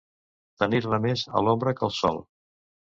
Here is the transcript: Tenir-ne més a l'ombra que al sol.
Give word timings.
Tenir-ne 0.63 1.01
més 1.05 1.27
a 1.41 1.45
l'ombra 1.49 1.77
que 1.79 1.89
al 1.91 1.97
sol. 2.01 2.23